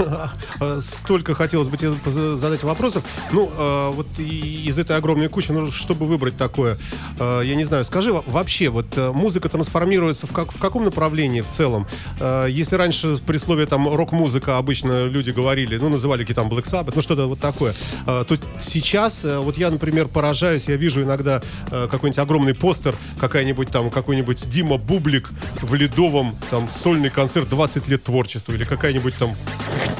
столько 0.80 1.34
хотелось 1.34 1.68
бы 1.68 1.76
тебе 1.76 1.92
задать 2.36 2.62
вопросов. 2.62 3.04
Ну, 3.30 3.50
э, 3.54 3.90
вот 3.92 4.06
из 4.18 4.78
этой 4.78 4.96
огромной 4.96 5.28
кучи, 5.28 5.52
ну, 5.52 5.70
чтобы 5.70 6.06
выбрать 6.06 6.36
такое, 6.36 6.78
э, 7.20 7.42
я 7.44 7.54
не 7.54 7.64
знаю, 7.64 7.84
скажи 7.84 8.14
во- 8.14 8.22
вообще, 8.26 8.70
вот 8.70 8.86
э, 8.96 9.12
музыка 9.12 9.50
трансформируется 9.50 10.26
в, 10.26 10.32
как, 10.32 10.50
в 10.50 10.58
каком 10.58 10.84
направлении 10.84 11.42
в 11.42 11.48
целом? 11.48 11.86
Если 12.48 12.76
раньше 12.76 13.18
при 13.26 13.36
слове 13.36 13.66
там 13.66 13.92
рок-музыка 13.94 14.56
обычно 14.56 15.06
люди 15.06 15.30
говорили, 15.30 15.76
ну, 15.76 15.88
называли 15.90 16.22
какие 16.22 16.34
там 16.34 16.48
Black 16.48 16.64
Sabbath, 16.64 16.92
ну, 16.94 17.02
что-то 17.02 17.26
вот 17.26 17.40
такое, 17.40 17.74
э, 18.06 18.24
то 18.26 18.36
сейчас, 18.60 19.24
э, 19.24 19.38
вот 19.38 19.58
я, 19.58 19.70
например, 19.70 20.08
поражаюсь, 20.08 20.68
я 20.68 20.76
вижу 20.76 21.02
иногда 21.02 21.42
э, 21.70 21.88
какой-нибудь 21.90 22.18
огромный 22.18 22.54
постер, 22.54 22.94
какая-нибудь 23.20 23.68
там, 23.68 23.90
какой-нибудь 23.90 24.48
Дима 24.48 24.78
Бублик 24.78 25.30
в 25.60 25.74
Ледовом, 25.74 26.36
там, 26.50 26.68
сольный 26.70 27.10
концерт 27.10 27.48
20 27.48 27.88
лет 27.88 28.02
творчества, 28.06 28.52
или 28.52 28.64
какая-нибудь 28.64 29.14
там 29.16 29.36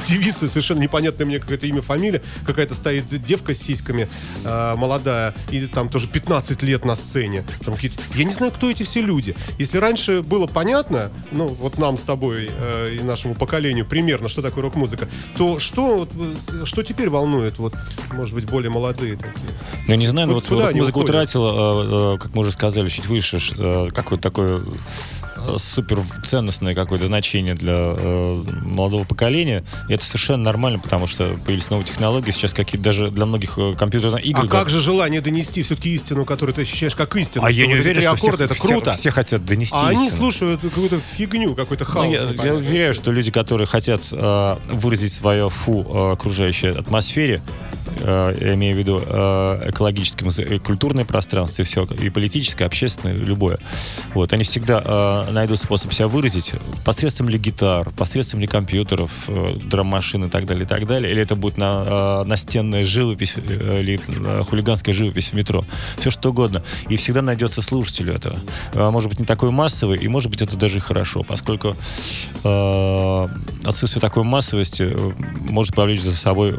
девица, 0.05 0.47
совершенно 0.47 0.79
непонятное 0.79 1.25
мне 1.25 1.39
какое-то 1.39 1.67
имя, 1.67 1.81
фамилия, 1.81 2.21
какая-то 2.45 2.73
стоит 2.73 3.07
девка 3.23 3.53
с 3.53 3.59
сиськами, 3.59 4.07
э, 4.45 4.75
молодая, 4.75 5.33
и 5.51 5.67
там 5.67 5.89
тоже 5.89 6.07
15 6.07 6.63
лет 6.63 6.85
на 6.85 6.95
сцене. 6.95 7.43
Там 7.65 7.75
какие-то... 7.75 7.97
Я 8.15 8.23
не 8.23 8.31
знаю, 8.31 8.51
кто 8.53 8.69
эти 8.71 8.83
все 8.83 9.01
люди. 9.01 9.35
Если 9.59 9.77
раньше 9.77 10.21
было 10.21 10.47
понятно, 10.47 11.11
ну, 11.31 11.47
вот 11.47 11.77
нам 11.77 11.97
с 11.97 12.01
тобой 12.01 12.49
э, 12.49 12.95
и 12.99 13.03
нашему 13.03 13.35
поколению 13.35 13.85
примерно, 13.85 14.29
что 14.29 14.41
такое 14.41 14.63
рок-музыка, 14.63 15.07
то 15.37 15.59
что, 15.59 16.07
э, 16.51 16.63
что 16.65 16.83
теперь 16.83 17.09
волнует, 17.09 17.57
вот, 17.57 17.73
может 18.13 18.33
быть, 18.33 18.45
более 18.45 18.69
молодые 18.71 19.17
такие? 19.17 19.33
Ну, 19.87 19.91
я 19.91 19.97
не 19.97 20.07
знаю, 20.07 20.27
но 20.29 20.33
Вот 20.35 20.47
куда 20.47 20.61
вот 20.61 20.69
они 20.69 20.79
музыка 20.79 20.97
уходят? 20.97 21.09
утратила, 21.09 21.51
э, 21.83 22.15
э, 22.15 22.17
как 22.19 22.33
мы 22.33 22.41
уже 22.41 22.51
сказали 22.53 22.87
чуть 22.87 23.07
выше, 23.07 23.39
э, 23.57 23.89
какое-то 23.93 24.23
такое 24.23 24.61
супер 25.57 26.01
ценностное 26.23 26.75
какое-то 26.75 27.05
значение 27.05 27.55
для 27.55 27.73
э, 27.75 28.43
молодого 28.63 29.03
поколения. 29.05 29.63
И 29.89 29.93
это 29.93 30.03
совершенно 30.05 30.43
нормально, 30.43 30.79
потому 30.79 31.07
что 31.07 31.37
появились 31.45 31.69
новые 31.69 31.85
технологии. 31.87 32.31
Сейчас 32.31 32.53
какие-то 32.53 32.83
даже 32.83 33.07
для 33.09 33.25
многих 33.25 33.57
э, 33.57 33.73
компьютерные 33.77 34.23
игры. 34.23 34.45
А 34.45 34.49
как 34.49 34.69
же 34.69 34.79
желание 34.81 35.21
донести 35.21 35.63
все-таки 35.63 35.93
истину, 35.95 36.25
которую 36.25 36.53
ты 36.55 36.61
ощущаешь 36.61 36.95
как 36.95 37.15
истину? 37.15 37.45
А 37.45 37.51
я 37.51 37.67
не 37.67 37.75
уверен, 37.75 38.01
что 38.01 38.11
аккорда, 38.11 38.37
все, 38.37 38.45
это 38.45 38.53
все- 38.55 38.67
круто. 38.67 38.91
все 38.91 39.09
хотят 39.11 39.45
донести 39.45 39.75
А 39.75 39.87
они 39.89 40.07
истину. 40.07 40.23
слушают 40.23 40.61
какую-то 40.61 40.99
фигню, 40.99 41.55
какой-то 41.55 41.85
Ну, 41.85 41.91
хаос. 41.91 42.05
я, 42.07 42.19
я 42.21 42.25
непонятный. 42.31 42.57
уверяю, 42.57 42.93
что 42.93 43.11
люди, 43.11 43.31
которые 43.31 43.67
хотят 43.67 44.07
э, 44.11 44.57
выразить 44.71 45.13
свое 45.13 45.49
фу 45.49 45.83
э, 45.87 46.11
окружающей 46.13 46.67
атмосфере, 46.67 47.41
я 48.01 48.53
имею 48.55 48.75
в 48.75 48.79
виду 48.79 49.01
э, 49.05 49.69
экологическое, 49.69 50.27
музе- 50.27 50.59
культурное 50.59 51.05
пространство, 51.05 51.63
все, 51.63 51.85
и 51.85 52.09
политическое, 52.09 52.65
общественное, 52.65 53.13
любое. 53.13 53.59
Вот, 54.13 54.33
они 54.33 54.43
всегда 54.43 54.81
э, 55.27 55.31
найдут 55.31 55.59
способ 55.59 55.93
себя 55.93 56.07
выразить 56.07 56.53
посредством 56.85 57.29
ли 57.29 57.37
гитар, 57.37 57.89
посредством 57.91 58.39
ли 58.39 58.47
компьютеров, 58.47 59.11
э, 59.27 59.57
драм-машин 59.63 60.25
и 60.25 60.29
так 60.29 60.45
далее, 60.45 60.65
и 60.65 60.67
так 60.67 60.87
далее. 60.87 61.11
Или 61.11 61.21
это 61.21 61.35
будет 61.35 61.57
на, 61.57 62.21
э, 62.23 62.27
настенная 62.27 62.85
живопись 62.85 63.35
э, 63.37 63.81
или 63.81 63.99
э, 64.07 64.43
хулиганская 64.43 64.93
живопись 64.93 65.29
в 65.29 65.33
метро. 65.33 65.65
Все 65.99 66.09
что 66.11 66.29
угодно. 66.29 66.63
И 66.89 66.97
всегда 66.97 67.21
найдется 67.21 67.61
слушателю 67.61 68.13
этого. 68.13 68.37
Э, 68.73 68.89
может 68.89 69.09
быть, 69.09 69.19
не 69.19 69.25
такой 69.25 69.51
массовый, 69.51 69.97
и 69.97 70.07
может 70.07 70.31
быть, 70.31 70.41
это 70.41 70.57
даже 70.57 70.79
хорошо, 70.79 71.23
поскольку 71.23 71.75
э, 72.43 73.27
отсутствие 73.63 74.01
такой 74.01 74.23
массовости 74.23 74.83
э, 74.83 75.11
может 75.49 75.75
повлечь 75.75 76.01
за 76.01 76.15
собой 76.15 76.55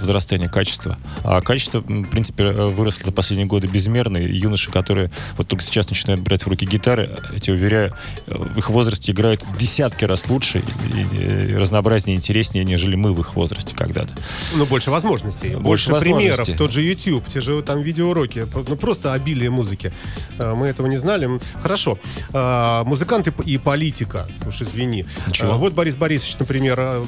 возрастание 0.00 0.48
качества. 0.56 0.96
А 1.22 1.42
качество, 1.42 1.80
в 1.80 2.04
принципе, 2.08 2.44
э, 2.44 2.66
выросло 2.68 3.04
за 3.04 3.12
последние 3.12 3.46
годы 3.46 3.66
безмерно. 3.66 4.16
И 4.16 4.34
юноши, 4.34 4.70
которые 4.70 5.10
вот 5.36 5.48
только 5.48 5.62
сейчас 5.62 5.90
начинают 5.90 6.22
брать 6.22 6.44
в 6.44 6.48
руки 6.48 6.64
гитары, 6.64 7.10
я 7.34 7.40
тебе 7.40 7.56
уверяю, 7.56 7.94
э, 8.26 8.34
в 8.38 8.56
их 8.56 8.70
возрасте 8.70 9.12
играют 9.12 9.42
в 9.42 9.54
десятки 9.58 10.06
раз 10.06 10.30
лучше 10.30 10.62
и, 10.94 11.16
и 11.16 11.54
разнообразнее, 11.56 12.16
интереснее, 12.16 12.64
нежели 12.64 12.96
мы 12.96 13.12
в 13.12 13.20
их 13.20 13.36
возрасте 13.36 13.76
когда-то. 13.76 14.14
Ну, 14.54 14.64
больше 14.64 14.90
возможностей. 14.90 15.50
Больше 15.56 15.90
Больше, 15.90 16.04
примеров. 16.04 16.38
возможностей. 16.38 16.56
Тот 16.56 16.72
же 16.72 16.80
YouTube, 16.80 17.28
те 17.28 17.42
же 17.42 17.60
там 17.60 17.82
видеоуроки. 17.82 18.46
Ну, 18.54 18.76
просто 18.76 19.12
обилие 19.12 19.50
музыки. 19.50 19.92
А, 20.38 20.54
Мы 20.54 20.68
этого 20.68 20.86
не 20.86 20.96
знали. 20.96 21.28
Хорошо. 21.60 21.98
Музыканты 22.32 23.34
и 23.44 23.58
политика. 23.58 24.26
Уж 24.46 24.62
извини. 24.62 25.04
Ничего. 25.26 25.58
Вот 25.58 25.74
Борис 25.74 25.96
Борисович, 25.96 26.38
например, 26.38 27.02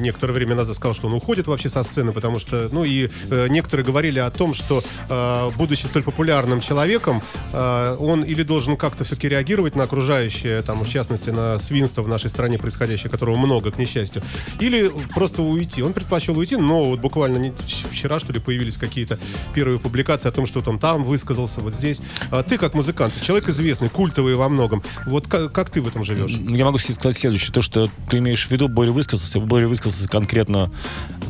некоторое 0.00 0.32
время 0.32 0.56
назад 0.56 0.74
сказал, 0.74 0.94
что 0.94 1.06
он 1.06 1.12
уходит 1.12 1.46
вообще 1.46 1.68
со 1.68 1.84
сцены, 1.84 2.12
потому 2.12 2.38
что, 2.40 2.63
ну, 2.72 2.84
и 2.84 3.08
э, 3.30 3.48
некоторые 3.48 3.84
говорили 3.84 4.18
о 4.18 4.30
том, 4.30 4.54
что, 4.54 4.82
а, 5.08 5.50
будучи 5.50 5.86
столь 5.86 6.02
популярным 6.02 6.60
человеком, 6.60 7.22
а, 7.52 7.96
он 7.96 8.22
или 8.22 8.42
должен 8.42 8.76
как-то 8.76 9.04
все-таки 9.04 9.28
реагировать 9.28 9.76
на 9.76 9.84
окружающее, 9.84 10.62
там, 10.62 10.84
в 10.84 10.88
частности, 10.88 11.30
на 11.30 11.58
свинство 11.58 12.02
в 12.02 12.08
нашей 12.08 12.30
стране 12.30 12.58
происходящее, 12.58 13.10
которого 13.10 13.36
много, 13.36 13.70
к 13.70 13.78
несчастью, 13.78 14.22
или 14.60 14.90
просто 15.14 15.42
уйти. 15.42 15.82
Он 15.82 15.92
предпочел 15.92 16.36
уйти, 16.38 16.56
но 16.56 16.84
вот 16.84 17.00
буквально 17.00 17.52
вчера, 17.90 18.18
что 18.18 18.32
ли, 18.32 18.40
появились 18.40 18.76
какие-то 18.76 19.18
первые 19.54 19.78
публикации 19.78 20.28
о 20.28 20.32
том, 20.32 20.46
что 20.46 20.62
он 20.66 20.78
там 20.78 21.04
высказался, 21.04 21.60
вот 21.60 21.74
здесь. 21.74 22.00
А 22.30 22.42
ты, 22.42 22.58
как 22.58 22.74
музыкант, 22.74 23.14
человек 23.22 23.48
известный, 23.48 23.88
культовый 23.88 24.34
во 24.34 24.48
многом. 24.48 24.82
Вот 25.06 25.28
как, 25.28 25.52
как 25.52 25.70
ты 25.70 25.80
в 25.80 25.88
этом 25.88 26.04
живешь? 26.04 26.32
Я 26.32 26.64
могу 26.64 26.78
сказать 26.78 27.16
следующее. 27.16 27.52
То, 27.52 27.62
что 27.62 27.90
ты 28.08 28.18
имеешь 28.18 28.46
в 28.46 28.50
виду, 28.50 28.68
Боря 28.68 28.92
высказался. 28.92 29.40
Боря 29.40 29.68
высказался 29.68 30.08
конкретно 30.08 30.70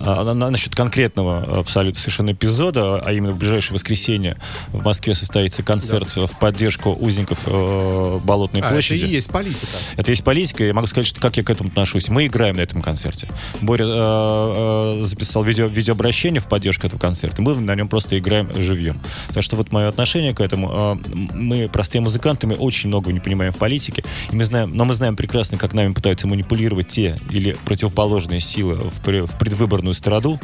а, 0.01 0.25
на- 0.25 0.35
на- 0.35 0.51
насчет 0.51 0.75
конкретного 0.75 1.59
абсолютно 1.61 2.01
совершенно 2.01 2.33
эпизода, 2.33 2.99
а 3.05 3.13
именно 3.13 3.33
в 3.33 3.39
ближайшее 3.39 3.75
воскресенье 3.75 4.37
в 4.73 4.83
Москве 4.85 5.15
состоится 5.15 5.63
концерт 5.63 6.11
в 6.17 6.39
поддержку 6.39 6.91
узников 6.93 7.41
э, 7.47 8.21
Болотной 8.25 8.61
А, 8.61 8.65
это 8.67 8.75
площади. 8.75 9.05
и 9.05 9.09
есть 9.09 9.31
политика. 9.31 9.67
Это 9.97 10.11
есть 10.11 10.25
политика, 10.25 10.65
я 10.65 10.75
могу 10.75 10.87
сказать, 10.87 11.07
что 11.07 11.21
как 11.21 11.37
я 11.37 11.43
к 11.43 11.51
этому 11.51 11.69
отношусь. 11.71 12.09
Мы 12.09 12.27
играем 12.27 12.57
на 12.57 12.61
этом 12.61 12.83
концерте. 12.83 13.29
Боря 13.61 13.85
э, 13.87 13.89
э, 13.89 15.01
записал 15.03 15.43
видео, 15.43 15.67
видеообращение 15.67 16.41
в 16.41 16.47
поддержку 16.47 16.87
этого 16.87 17.01
концерта. 17.01 17.43
Мы 17.43 17.55
на 17.55 17.75
нем 17.75 17.89
просто 17.89 18.19
играем 18.19 18.51
живьем. 18.61 19.01
Так 19.33 19.43
что 19.43 19.57
вот 19.57 19.73
мое 19.73 19.89
отношение 19.89 20.35
к 20.35 20.41
этому. 20.41 20.71
э, 20.73 21.09
мы 21.35 21.69
простые 21.69 22.03
музыканты, 22.03 22.47
мы 22.47 22.55
очень 22.55 22.89
много 22.89 23.13
не 23.13 23.21
понимаем 23.21 23.53
в 23.53 23.57
политике. 23.57 24.05
И 24.31 24.37
мы 24.37 24.45
знаем, 24.45 24.73
но 24.75 24.85
мы 24.85 24.95
знаем 24.95 25.17
прекрасно, 25.17 25.59
как 25.59 25.73
нами 25.75 25.93
пытаются 25.93 26.27
манипулировать 26.27 26.89
те 26.89 27.21
или 27.31 27.57
противоположные 27.65 28.41
силы 28.41 28.75
в, 28.77 28.99
в 29.27 29.39
предвыборную 29.85 29.95
страду. 29.95 30.41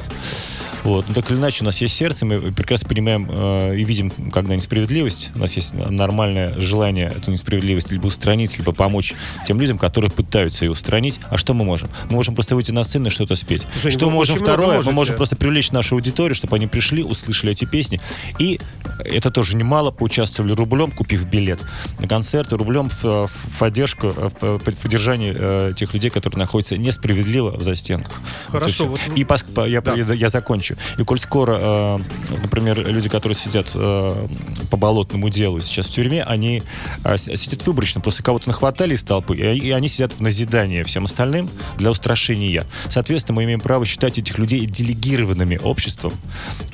Вот. 0.85 1.07
Но 1.09 1.15
так 1.15 1.31
или 1.31 1.37
иначе, 1.39 1.63
у 1.63 1.67
нас 1.67 1.79
есть 1.83 1.95
сердце, 1.95 2.25
мы 2.25 2.41
прекрасно 2.53 2.89
понимаем 2.89 3.29
э, 3.31 3.77
и 3.77 3.85
видим, 3.85 4.11
когда 4.33 4.57
несправедливость. 4.57 5.31
У 5.35 5.39
нас 5.41 5.55
есть 5.55 5.75
нормальное 5.75 6.59
желание 6.59 7.13
эту 7.15 7.31
несправедливость 7.31 7.91
либо 7.91 8.07
устранить, 8.07 8.57
либо 8.57 8.73
помочь 8.73 9.15
тем 9.47 9.61
людям, 9.61 9.77
которые 9.77 10.11
пытаются 10.11 10.65
ее 10.65 10.71
устранить. 10.71 11.21
А 11.29 11.37
что 11.37 11.53
мы 11.53 11.67
можем? 11.67 11.91
Мы 12.09 12.17
можем 12.17 12.35
просто 12.35 12.55
выйти 12.55 12.73
на 12.73 12.83
сцену 12.83 13.09
и 13.09 13.11
что-то 13.11 13.35
спеть. 13.35 13.63
Жень, 13.83 13.93
что 13.93 14.07
мы 14.07 14.13
можем 14.13 14.39
второе? 14.39 14.81
Мы 14.83 14.93
можем 14.93 15.17
просто 15.17 15.37
привлечь 15.37 15.71
нашу 15.71 15.97
аудиторию, 15.97 16.35
чтобы 16.35 16.57
они 16.57 16.67
пришли, 16.67 17.03
услышали 17.03 17.53
эти 17.53 17.67
песни. 17.67 18.01
И 18.39 18.59
это 19.05 19.31
тоже 19.31 19.57
немало, 19.57 19.91
поучаствовали 19.91 20.55
рублем, 20.55 20.93
купив 20.93 21.27
билет 21.27 21.61
на 21.99 22.09
концерт, 22.09 22.53
рублем 22.55 22.89
в, 22.89 23.03
в 23.27 23.59
поддержку, 23.59 24.09
в, 24.09 24.33
в 24.41 24.59
поддержании 24.61 25.35
э, 25.37 25.75
тех 25.77 25.93
людей, 25.93 26.11
которые 26.11 26.39
находятся 26.39 26.79
несправедливо 26.79 27.51
в 27.51 27.63
застенках. 27.63 28.19
Вот 28.49 28.61
Хорошо, 28.61 28.73
всё. 28.73 28.87
вот- 28.87 29.01
и 29.15 29.25
по- 29.55 29.67
я, 29.67 29.81
Да. 29.81 29.95
я, 29.95 30.05
я 30.15 30.29
закончу. 30.29 30.77
И 30.99 31.03
коль 31.05 31.19
скоро, 31.19 31.59
э, 31.61 31.99
например, 32.43 32.87
люди, 32.87 33.09
которые 33.09 33.37
сидят 33.37 33.73
э, 33.75 34.27
по 34.71 34.77
болотному 34.77 35.29
делу 35.31 35.61
сейчас 35.61 35.87
в 35.87 35.91
тюрьме, 35.93 36.23
они 36.23 36.63
э, 37.05 37.17
сидят 37.17 37.67
выборочно, 37.67 38.01
просто 38.01 38.23
кого-то 38.23 38.49
нахватали 38.49 38.95
из 38.95 39.03
толпы, 39.03 39.37
и, 39.37 39.59
и 39.59 39.71
они 39.71 39.89
сидят 39.89 40.13
в 40.15 40.21
назидание 40.21 40.85
всем 40.85 41.05
остальным 41.05 41.49
для 41.79 41.91
устрашения. 41.91 42.65
Соответственно, 42.89 43.37
мы 43.37 43.45
имеем 43.45 43.61
право 43.61 43.85
считать 43.85 44.19
этих 44.19 44.39
людей 44.39 44.67
делегированными 44.67 45.59
обществом 45.63 46.13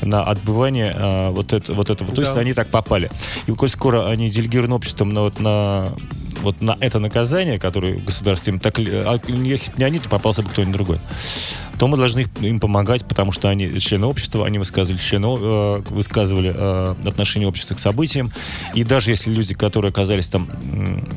на 0.01 0.23
отбывание 0.25 0.93
э, 0.97 1.31
вот, 1.31 1.53
это, 1.53 1.73
вот 1.75 1.91
этого. 1.91 2.11
То 2.11 2.17
Да. 2.17 2.23
есть 2.23 2.37
они 2.37 2.53
так 2.53 2.69
попали. 2.69 3.11
И 3.47 3.53
коль 3.53 3.69
скоро 3.69 4.09
они 4.09 4.29
делегированы 4.31 4.75
обществом 4.75 5.13
на, 5.13 5.21
вот, 5.23 5.41
на 5.41 5.93
вот 6.43 6.61
на 6.61 6.77
это 6.81 6.99
наказание, 6.99 7.59
которое 7.59 7.95
государство 7.95 8.51
им 8.51 8.59
так... 8.61 8.79
ли- 8.79 8.91
а 8.93 9.19
если 9.43 9.71
бы 9.73 9.79
не 9.79 9.85
они, 9.85 9.99
то 9.99 10.09
попался 10.11 10.43
бы 10.43 10.51
кто-нибудь 10.51 10.75
другой. 10.75 11.01
То 11.79 11.89
мы 11.89 11.97
должны 11.97 12.27
им 12.41 12.61
помогать, 12.61 13.07
потому 13.07 13.33
что 13.33 13.49
они 13.49 13.79
члены 13.79 14.07
общества, 14.07 14.47
они 14.47 14.59
высказывали, 14.59 14.99
члены, 15.01 15.27
э, 15.41 15.83
высказывали 15.91 16.53
э, 16.55 16.95
отношение 17.05 17.49
общества 17.49 17.75
к 17.75 17.79
событиям. 17.79 18.31
И 18.75 18.83
даже 18.85 19.11
если 19.11 19.31
люди, 19.31 19.55
которые 19.55 19.91
оказались 19.91 20.29
там, 20.29 20.49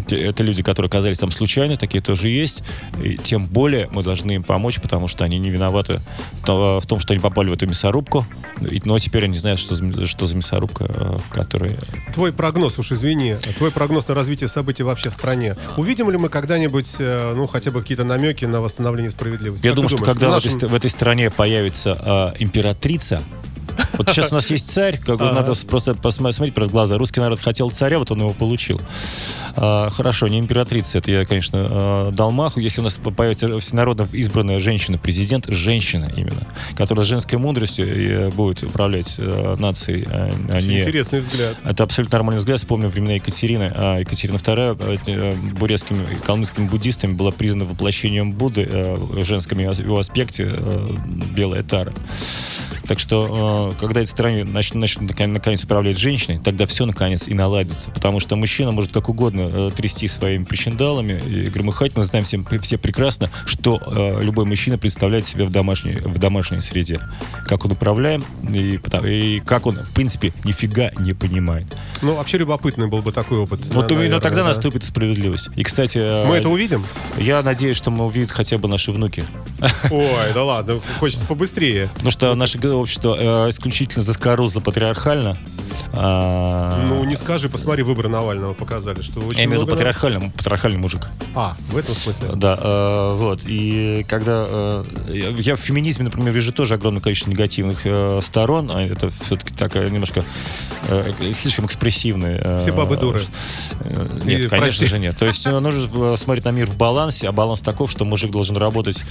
это 0.10 0.44
люди, 0.44 0.64
которые 0.64 0.88
оказались 0.90 1.20
там 1.20 1.32
случайно, 1.32 1.78
такие 1.78 2.02
тоже 2.02 2.30
есть, 2.30 2.64
и 3.02 3.18
тем 3.18 3.46
более 3.46 3.88
мы 3.92 4.04
должны 4.04 4.34
им 4.34 4.44
помочь, 4.44 4.80
потому 4.82 5.08
что 5.08 5.24
они 5.24 5.40
не 5.40 5.50
виноваты 5.50 6.02
в, 6.42 6.46
то- 6.46 6.82
в 6.82 6.86
том, 6.86 7.00
что 7.00 7.14
они 7.14 7.22
попали 7.22 7.50
в 7.50 7.54
эту 7.54 7.68
мясорубку. 7.68 8.26
Но 8.60 9.00
теперь 9.00 9.26
они 9.26 9.38
знают, 9.38 9.60
что 9.60 9.76
за, 9.76 10.06
что 10.06 10.26
за 10.26 10.36
мясорубка, 10.36 10.86
э, 10.90 11.18
в 11.26 11.30
которой 11.34 11.78
Твой 12.14 12.34
прогноз, 12.34 12.78
уж 12.80 12.92
извини, 12.92 13.36
твой 13.58 13.72
прогноз 13.72 14.08
на 14.08 14.14
развитие 14.16 14.48
событий 14.48 14.84
вообще 14.84 15.10
в 15.10 15.14
стране. 15.14 15.56
Увидим 15.78 16.10
ли 16.10 16.18
мы 16.18 16.30
когда-нибудь, 16.30 16.96
э, 17.00 17.34
ну, 17.36 17.48
хотя 17.48 17.72
бы 17.72 17.82
какие-то 17.82 18.04
намеки 18.04 18.46
на 18.46 18.62
восстановление 18.62 19.12
справедливости? 19.12 19.66
Я 19.66 19.72
Как 19.72 19.76
думаю, 19.76 19.90
что 19.90 20.04
когда 20.04 20.30
в, 20.40 20.49
этой, 20.58 20.70
в 20.70 20.76
этой 20.76 20.90
стране 20.90 21.30
появится 21.30 22.34
э, 22.38 22.44
императрица, 22.44 23.24
вот 24.00 24.10
сейчас 24.10 24.32
у 24.32 24.36
нас 24.36 24.50
есть 24.50 24.72
царь, 24.72 24.98
как 24.98 25.18
бы 25.18 25.26
надо 25.26 25.54
просто 25.68 25.94
посмотреть 25.94 26.54
перед 26.54 26.72
глаза. 26.72 26.98
Русский 26.98 27.20
народ 27.20 27.42
хотел 27.42 27.70
царя, 27.70 28.00
вот 28.00 28.10
он 28.12 28.20
его 28.20 28.32
получил. 28.32 28.80
А, 29.58 29.90
хорошо, 29.90 30.30
не 30.30 30.40
императрица, 30.40 31.00
это 31.00 31.12
я, 31.12 31.26
конечно, 31.26 31.58
э, 31.70 32.12
дал 32.14 32.32
маху. 32.32 32.62
Если 32.62 32.80
у 32.80 32.86
нас 32.86 32.98
появится 32.98 33.60
всенародно 33.60 34.08
избранная 34.14 34.62
женщина-президент, 34.62 35.48
женщина 35.50 36.10
именно, 36.16 36.48
которая 36.78 37.06
с 37.06 37.10
женской 37.10 37.38
мудростью 37.38 37.88
э, 37.88 38.30
будет 38.30 38.64
управлять 38.64 39.16
э, 39.20 39.56
нацией, 39.60 40.08
а 40.10 40.32
а 40.50 40.62
не... 40.62 40.80
Интересный 40.80 41.20
взгляд. 41.20 41.58
Это 41.66 41.84
абсолютно 41.84 42.20
нормальный 42.20 42.40
взгляд. 42.40 42.60
Вспомню 42.60 42.88
времена 42.88 43.16
Екатерины. 43.16 43.70
А 43.76 44.00
Екатерина 44.00 44.38
II 44.38 45.02
э, 45.08 45.36
бурятскими 45.58 46.04
и 46.14 46.26
калмыцкими 46.26 46.70
буддистами 46.70 47.14
была 47.16 47.32
признана 47.32 47.66
воплощением 47.66 48.32
Будды 48.32 48.66
в 48.66 49.26
женском 49.26 49.60
его 49.60 49.98
аспекте 49.98 50.50
белая 51.36 51.64
тара. 51.64 51.94
Так 52.90 52.98
что, 52.98 53.76
э, 53.76 53.80
когда 53.90 54.02
этой 54.02 54.10
стране 54.10 54.44
начнут, 54.44 54.82
начнут 54.82 55.18
наконец, 55.18 55.64
управлять 55.64 55.98
женщиной, 55.98 56.40
тогда 56.44 56.68
все 56.68 56.86
наконец 56.86 57.28
и 57.28 57.34
наладится. 57.34 57.90
Потому 57.90 58.20
что 58.20 58.36
мужчина 58.36 58.72
может 58.72 58.94
как 58.94 59.10
угодно 59.10 59.50
э, 59.52 59.72
трясти 59.76 60.08
своими 60.08 60.44
причиндалами 60.44 61.20
и 61.28 61.48
громыхать. 61.48 61.98
Мы 61.98 62.04
знаем 62.04 62.24
все, 62.24 62.40
все 62.62 62.78
прекрасно, 62.78 63.32
что 63.48 63.82
э, 63.84 64.24
любой 64.24 64.46
мужчина 64.46 64.78
представляет 64.78 65.26
себя 65.26 65.46
в 65.46 65.52
домашней, 65.52 65.96
в 65.96 66.20
домашней 66.20 66.60
среде. 66.60 67.00
Как 67.48 67.66
он 67.66 67.72
управляем 67.72 68.24
и, 68.54 68.80
и 69.08 69.40
как 69.40 69.66
он, 69.66 69.78
в 69.84 69.92
принципе, 69.92 70.34
нифига 70.44 70.92
не 71.00 71.14
понимает. 71.14 71.76
Ну, 72.04 72.14
вообще 72.14 72.38
любопытный 72.38 72.88
был 72.88 73.02
бы 73.02 73.12
такой 73.12 73.40
опыт. 73.40 73.60
Вот 73.74 73.90
на- 73.90 73.94
именно 73.94 73.96
наверное, 73.96 74.20
тогда 74.22 74.42
да. 74.44 74.50
наступит 74.50 74.84
справедливость. 74.84 75.50
И, 75.56 75.64
кстати, 75.64 75.98
э, 75.98 76.28
Мы 76.28 76.36
это 76.36 76.50
увидим? 76.50 76.86
я 77.18 77.42
надеюсь, 77.42 77.76
что 77.78 77.90
мы 77.90 78.06
увидим 78.06 78.28
хотя 78.28 78.60
бы 78.60 78.68
наши 78.68 78.92
внуки. 78.92 79.26
Ой, 79.90 80.34
да 80.34 80.44
ладно, 80.44 80.80
хочется 81.00 81.26
побыстрее. 81.26 81.90
Потому 81.94 82.12
что 82.12 82.36
наше 82.36 82.60
общество 82.70 83.48
э, 83.48 83.50
исключительно 83.50 84.04
заскорузло 84.04 84.60
патриархально. 84.60 85.38
А, 85.94 86.84
Ну, 86.86 87.04
не 87.04 87.16
скажи, 87.16 87.50
посмотри, 87.50 87.84
выборы 87.84 88.10
Навального 88.10 88.54
показали, 88.54 89.02
что 89.02 89.20
очень 89.22 89.40
Я 89.40 89.46
имею 89.46 89.62
в 89.62 89.64
виду 89.64 89.72
патриархальный, 89.76 90.30
патриархальный 90.32 90.78
мужик. 90.80 91.08
А, 91.36 91.56
в 91.72 91.78
этом 91.78 91.96
смысле. 91.96 92.30
Да, 92.36 92.58
э, 92.62 93.14
вот. 93.16 93.42
И 93.46 94.06
когда 94.08 94.46
э, 94.48 94.84
я, 95.40 95.56
в 95.56 95.60
феминизме, 95.60 96.06
например, 96.06 96.32
вижу 96.34 96.54
тоже 96.54 96.76
огромное 96.76 97.02
количество 97.02 97.30
негативных 97.32 97.82
э, 97.86 98.20
сторон, 98.24 98.72
а 98.74 98.82
это 98.82 99.10
все-таки 99.10 99.54
такая 99.54 99.90
немножко 99.90 100.24
э, 100.88 101.12
слишком 101.34 101.66
экспрессивная. 101.66 102.40
э, 102.44 102.60
Все 102.62 102.72
бабы 102.72 102.98
дуры. 102.98 103.22
э, 103.82 104.20
И, 104.24 104.28
Нет, 104.28 104.50
конечно 104.50 104.60
прости. 104.60 104.86
же 104.86 105.00
нет. 105.00 105.18
То 105.18 105.26
есть 105.26 105.46
э, 105.46 105.60
нужно 105.60 106.14
э, 106.14 106.18
смотреть 106.18 106.46
на 106.46 106.52
мир 106.52 106.68
в 106.68 106.78
балансе, 106.78 107.28
а 107.28 107.32
баланс 107.32 107.62
таков, 107.62 107.92
что 107.92 108.06
мужик 108.06 108.32
должен 108.32 108.58
работать 108.58 109.04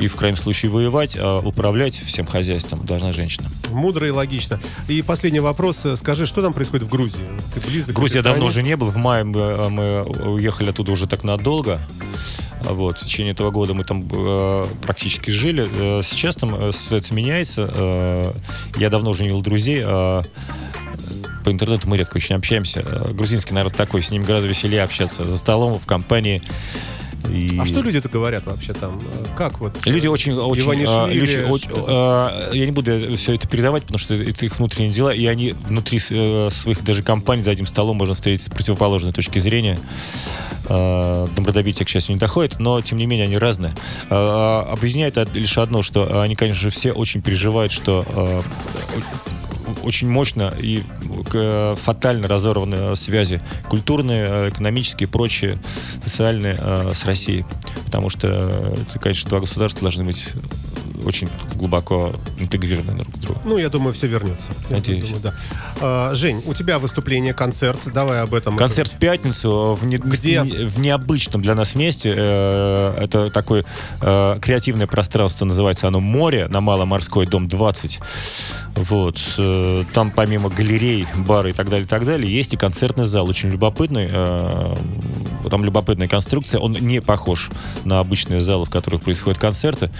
и 0.00 0.08
в 0.08 0.16
крайнем 0.16 0.36
случае 0.36 0.70
воевать, 0.70 1.16
а 1.20 1.38
управлять 1.40 2.00
всем 2.04 2.26
хозяйством 2.26 2.84
должна 2.86 3.12
женщина. 3.12 3.48
Мудро 3.70 4.06
и 4.06 4.10
логично. 4.10 4.58
И 4.88 5.02
последний 5.02 5.40
вопрос. 5.40 5.86
Скажи, 5.96 6.21
что 6.26 6.42
там 6.42 6.52
происходит 6.52 6.86
в 6.86 6.90
Грузии? 6.90 7.24
Ты 7.54 7.60
близок 7.60 7.94
Грузия 7.96 8.22
давно 8.22 8.46
уже 8.46 8.62
не 8.62 8.76
был. 8.76 8.88
В 8.88 8.96
мае 8.96 9.24
мы, 9.24 9.38
э, 9.40 9.68
мы 9.68 10.02
уехали 10.32 10.70
оттуда 10.70 10.92
уже 10.92 11.06
так 11.06 11.24
надолго. 11.24 11.80
Вот. 12.62 12.98
В 12.98 13.04
течение 13.04 13.32
этого 13.32 13.50
года 13.50 13.74
мы 13.74 13.84
там 13.84 14.06
э, 14.10 14.66
практически 14.82 15.30
жили. 15.30 15.68
Э, 15.98 16.02
Сейчас 16.02 16.36
там 16.36 16.54
э, 16.54 16.72
ситуация 16.72 17.14
меняется. 17.14 17.70
Э, 17.74 18.32
Я 18.76 18.88
давно 18.90 19.10
уже 19.10 19.22
не 19.22 19.28
видел 19.28 19.42
друзей. 19.42 19.82
а 19.84 20.22
По 21.44 21.50
интернету 21.50 21.88
мы 21.88 21.96
редко 21.96 22.16
очень 22.16 22.36
общаемся. 22.36 22.80
Э, 22.80 23.12
Грузинский 23.12 23.54
народ 23.54 23.74
такой, 23.74 24.02
с 24.02 24.10
ним 24.10 24.22
гораздо 24.22 24.48
веселее 24.48 24.82
общаться. 24.82 25.24
За 25.26 25.36
столом, 25.36 25.78
в 25.78 25.86
компании. 25.86 26.40
И- 27.30 27.58
А 27.58 27.66
что 27.66 27.82
люди-то 27.82 28.08
говорят 28.08 28.46
вообще 28.46 28.72
там? 28.72 29.00
Как 29.36 29.60
вот? 29.60 29.86
Люди 29.86 30.06
очень, 30.06 30.34
очень, 30.34 30.84
а, 30.86 31.06
люди 31.08 31.32
что-то. 31.64 31.84
а, 31.88 32.50
я 32.52 32.66
не 32.66 32.72
буду 32.72 33.16
все 33.16 33.34
это 33.34 33.48
передавать, 33.48 33.82
потому 33.82 33.98
что 33.98 34.14
это 34.14 34.44
их 34.44 34.58
внутренние 34.58 34.92
дела, 34.92 35.10
и 35.14 35.24
они 35.26 35.52
внутри 35.52 36.00
э, 36.10 36.48
своих 36.50 36.82
даже 36.84 37.02
компаний 37.02 37.42
за 37.42 37.50
одним 37.52 37.66
столом 37.66 37.96
можно 37.96 38.14
встретить 38.14 38.44
с 38.44 38.48
противоположной 38.48 39.12
точки 39.12 39.38
зрения. 39.38 39.78
А, 40.68 41.28
Добродобитие, 41.34 41.86
к 41.86 41.88
счастью, 41.88 42.14
не 42.14 42.20
доходит, 42.20 42.58
но, 42.58 42.80
тем 42.80 42.98
не 42.98 43.06
менее, 43.06 43.24
они 43.26 43.36
разные. 43.36 43.74
А, 44.10 44.68
Объединяет 44.72 45.16
лишь 45.34 45.58
одно, 45.58 45.82
что 45.82 46.20
они, 46.22 46.34
конечно 46.34 46.60
же, 46.60 46.70
все 46.70 46.92
очень 46.92 47.22
переживают, 47.22 47.72
что 47.72 48.04
о- 48.08 48.42
очень 49.82 50.08
мощно 50.08 50.52
и 50.58 50.82
э, 51.32 51.76
фатально 51.78 52.28
разорваны 52.28 52.96
связи 52.96 53.40
культурные, 53.68 54.26
э, 54.28 54.48
экономические 54.50 55.08
прочие, 55.08 55.56
социальные 56.04 56.56
э, 56.58 56.92
с 56.94 57.04
Россией. 57.04 57.44
Потому 57.86 58.08
что, 58.08 58.28
э, 58.28 58.98
конечно, 59.00 59.28
два 59.30 59.40
государства 59.40 59.82
должны 59.82 60.04
быть 60.04 60.34
очень 61.06 61.28
глубоко 61.54 62.14
интегрированы 62.38 62.98
друг 63.02 63.14
в 63.16 63.20
друга. 63.20 63.40
Ну, 63.44 63.58
я 63.58 63.68
думаю, 63.68 63.92
все 63.94 64.06
вернется. 64.06 64.50
Надеюсь. 64.70 65.04
думаю, 65.06 65.22
да. 65.22 65.34
А, 65.80 66.14
Жень, 66.14 66.42
у 66.46 66.54
тебя 66.54 66.78
выступление, 66.78 67.34
концерт. 67.34 67.78
Давай 67.92 68.20
об 68.20 68.34
этом. 68.34 68.56
Концерт 68.56 68.90
в 68.92 68.98
пятницу 68.98 69.78
в, 69.80 69.84
не- 69.84 69.96
Где? 69.96 70.42
в 70.42 70.78
необычном 70.78 71.42
для 71.42 71.54
нас 71.54 71.74
месте. 71.74 72.14
Э, 72.16 72.94
Это 73.02 73.30
такое 73.30 73.64
э, 74.00 74.38
креативное 74.40 74.86
пространство, 74.86 75.44
называется 75.44 75.88
оно 75.88 76.00
«Море» 76.00 76.48
на 76.48 76.60
Маломорской, 76.60 77.26
дом 77.26 77.48
20. 77.48 78.00
Вот. 78.76 79.20
Э, 79.38 79.84
Там 79.92 80.10
помимо 80.10 80.48
галерей, 80.50 81.06
бара 81.16 81.50
и 81.50 81.52
так 81.52 81.68
далее, 81.68 81.84
и 81.84 81.88
так 81.88 82.04
далее, 82.04 82.32
есть 82.32 82.54
и 82.54 82.56
концертный 82.56 83.04
зал, 83.04 83.28
очень 83.28 83.50
любопытный. 83.50 84.08
Там 85.50 85.64
любопытная 85.64 86.08
конструкция. 86.08 86.60
Он 86.60 86.72
не 86.72 87.00
похож 87.00 87.50
на 87.84 88.00
обычные 88.00 88.40
залы, 88.40 88.66
в 88.66 88.70
которых 88.70 89.02
происходят 89.02 89.38
концерты. 89.38 89.90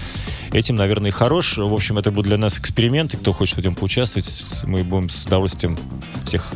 Этим, 0.51 0.75
наверное, 0.75 1.09
и 1.09 1.11
хорош. 1.13 1.57
В 1.57 1.73
общем, 1.73 1.97
это 1.97 2.11
будет 2.11 2.25
для 2.25 2.37
нас 2.37 2.57
эксперимент, 2.57 3.13
и 3.13 3.17
кто 3.17 3.33
хочет 3.33 3.55
в 3.55 3.59
этом 3.59 3.75
поучаствовать, 3.75 4.63
мы 4.65 4.83
будем 4.83 5.09
с 5.09 5.25
удовольствием 5.25 5.77
всех, 6.25 6.51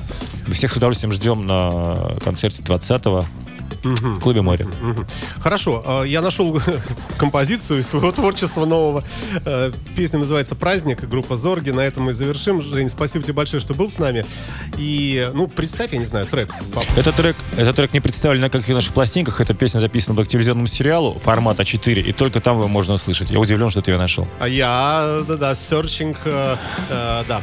всех 0.52 0.72
с 0.72 0.78
удовольствием 0.78 1.12
ждем 1.12 1.46
на 1.46 2.16
концерте 2.24 2.64
20-го 2.64 3.26
в 3.84 4.20
клубе 4.20 4.42
«Море». 4.42 4.66
Хорошо, 5.40 5.84
а, 5.86 6.04
я 6.04 6.22
нашел 6.22 6.60
композицию 7.18 7.80
из 7.80 7.88
твоего 7.88 8.12
творчества 8.12 8.66
нового. 8.66 9.04
Э, 9.46 9.72
Песня 9.96 10.20
называется 10.20 10.56
«Праздник», 10.56 11.08
группа 11.08 11.38
«Зорги». 11.38 11.72
На 11.72 11.82
этом 11.82 12.04
мы 12.04 12.14
завершим. 12.14 12.62
Жень, 12.62 12.90
спасибо 12.90 13.24
тебе 13.24 13.34
большое, 13.34 13.62
что 13.62 13.74
был 13.74 13.90
с 13.90 14.00
нами. 14.00 14.26
И, 14.78 15.30
ну, 15.34 15.48
представь, 15.48 15.94
я 15.94 16.00
не 16.00 16.06
знаю, 16.06 16.28
трек. 16.28 16.50
Этот 16.96 17.16
трек, 17.16 17.36
этот 17.56 17.76
трек 17.76 17.94
не 17.94 18.00
представлен 18.00 18.42
на 18.42 18.50
каких 18.50 18.74
наших 18.74 18.94
пластинках. 18.94 19.42
Эта 19.42 19.54
песня 19.54 19.80
записана 19.80 20.24
к 20.24 20.28
телевизионному 20.28 20.68
сериалу 20.68 21.14
формата 21.14 21.66
4, 21.66 22.02
и 22.02 22.14
только 22.14 22.42
там 22.42 22.58
его 22.58 22.68
можно 22.68 22.96
услышать. 22.96 23.32
Я 23.32 23.40
удивлен, 23.40 23.70
что 23.70 23.82
ты 23.82 23.92
ее 23.92 23.98
нашел. 23.98 24.28
А 24.40 24.48
я, 24.48 25.24
да-да, 25.28 25.56
серчинг, 25.56 26.18
э, 26.26 26.56
э, 26.90 27.24
да. 27.28 27.42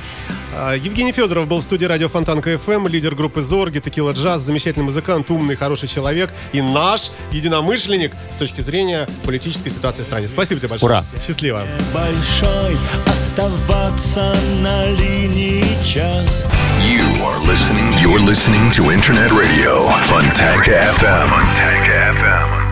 А, 0.57 0.75
Евгений 0.75 1.13
Федоров 1.13 1.49
был 1.49 1.59
в 1.59 1.63
студии 1.63 1.85
радио 1.85 2.09
Фонтанка 2.09 2.53
FM, 2.53 2.89
лидер 2.89 3.15
группы 3.15 3.43
Зорги, 3.43 3.81
Текила 3.81 4.13
Джаз, 4.13 4.43
замечательный 4.43 4.85
музыкант, 4.85 5.31
умный, 5.31 5.57
хороший 5.57 5.89
человек 6.25 6.31
и 6.53 6.63
наш 6.63 7.11
единомышленник 7.33 8.13
с 8.31 8.37
точки 8.37 8.61
зрения 8.61 9.07
политической 9.25 9.71
ситуации 9.71 10.03
в 10.03 10.07
стране. 10.07 10.29
Спасибо 10.29 10.61
тебе 10.61 10.69
большое. 10.69 10.93
Ура. 10.93 11.05
Счастливо. 11.25 11.65
большой 11.93 12.77
оставаться 13.07 14.35
на 14.63 14.87
линии 14.93 15.65
час. 15.85 16.45
You 16.83 17.05
are 17.23 17.39
listening. 17.47 17.93
You're 18.01 18.21
listening 18.21 18.71
to 18.73 18.91
Internet 18.91 19.33
Radio, 19.33 19.89
Funtank 20.05 20.69
FM. 20.69 21.29
Funtank 21.31 21.89
FM. 22.21 22.65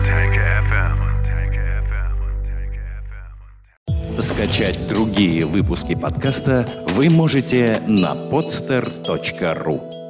Скачать 4.19 4.79
другие 4.87 5.45
выпуски 5.45 5.95
подкаста 5.95 6.67
вы 6.89 7.09
можете 7.09 7.81
на 7.87 8.13
podster.ru. 8.13 10.02